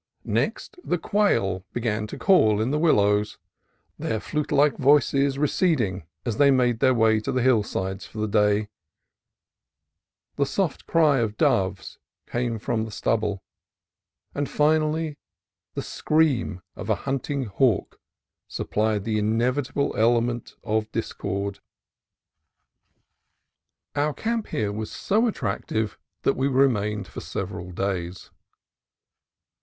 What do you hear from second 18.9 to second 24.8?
the inevitable element of discord. Our camp here